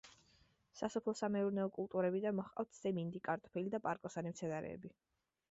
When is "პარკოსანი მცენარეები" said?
3.87-4.95